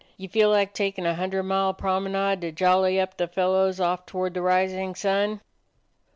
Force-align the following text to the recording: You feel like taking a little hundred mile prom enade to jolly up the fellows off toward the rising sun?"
You 0.17 0.27
feel 0.29 0.49
like 0.49 0.73
taking 0.73 1.05
a 1.05 1.09
little 1.09 1.19
hundred 1.19 1.43
mile 1.43 1.75
prom 1.75 2.07
enade 2.07 2.41
to 2.41 2.51
jolly 2.51 2.99
up 2.99 3.17
the 3.17 3.27
fellows 3.27 3.79
off 3.79 4.03
toward 4.07 4.33
the 4.33 4.41
rising 4.41 4.95
sun?" 4.95 5.41